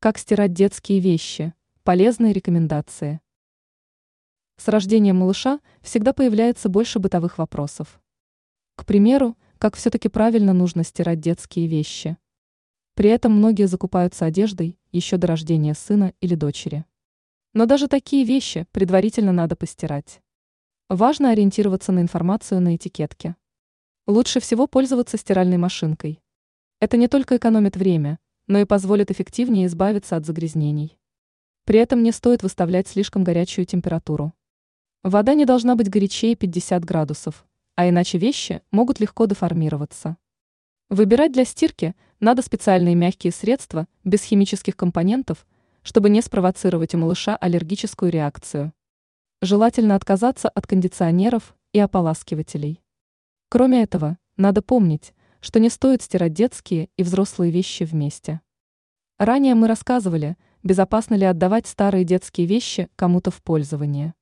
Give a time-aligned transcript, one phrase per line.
[0.00, 1.54] Как стирать детские вещи?
[1.82, 3.20] Полезные рекомендации.
[4.56, 8.00] С рождением малыша всегда появляется больше бытовых вопросов.
[8.76, 12.16] К примеру, как все-таки правильно нужно стирать детские вещи.
[12.94, 16.84] При этом многие закупаются одеждой еще до рождения сына или дочери.
[17.52, 20.22] Но даже такие вещи предварительно надо постирать.
[20.88, 23.34] Важно ориентироваться на информацию на этикетке.
[24.06, 26.22] Лучше всего пользоваться стиральной машинкой.
[26.78, 30.98] Это не только экономит время, но и позволит эффективнее избавиться от загрязнений.
[31.64, 34.32] При этом не стоит выставлять слишком горячую температуру.
[35.04, 40.16] Вода не должна быть горячее 50 градусов, а иначе вещи могут легко деформироваться.
[40.88, 45.46] Выбирать для стирки надо специальные мягкие средства без химических компонентов,
[45.82, 48.72] чтобы не спровоцировать у малыша аллергическую реакцию.
[49.42, 52.82] Желательно отказаться от кондиционеров и ополаскивателей.
[53.50, 58.40] Кроме этого, надо помнить, что не стоит стирать детские и взрослые вещи вместе.
[59.18, 64.14] Ранее мы рассказывали, безопасно ли отдавать старые детские вещи кому-то в пользование.